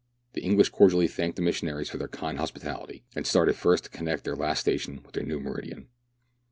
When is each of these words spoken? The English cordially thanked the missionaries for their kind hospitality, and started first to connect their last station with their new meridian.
The 0.33 0.41
English 0.41 0.69
cordially 0.69 1.07
thanked 1.07 1.35
the 1.35 1.43
missionaries 1.43 1.91
for 1.91 1.99
their 1.99 2.07
kind 2.07 2.39
hospitality, 2.39 3.03
and 3.15 3.27
started 3.27 3.55
first 3.55 3.83
to 3.83 3.89
connect 3.91 4.23
their 4.23 4.35
last 4.35 4.61
station 4.61 5.03
with 5.03 5.13
their 5.13 5.21
new 5.23 5.39
meridian. 5.39 5.89